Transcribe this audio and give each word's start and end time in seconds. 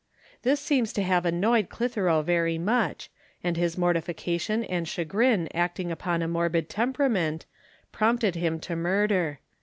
This 0.41 0.59
seems 0.59 0.93
to 0.93 1.03
have 1.03 1.27
annoyed 1.27 1.69
Clitheroe 1.69 2.23
very 2.23 2.57
much, 2.57 3.11
and 3.43 3.55
his 3.55 3.77
mortification 3.77 4.63
and 4.63 4.87
chagrin 4.87 5.47
acting 5.53 5.91
upon 5.91 6.23
a 6.23 6.27
morbid 6.27 6.69
temperament 6.69 7.45
prompted 7.91 8.33
him 8.33 8.59
to 8.61 8.75
murder. 8.75 9.41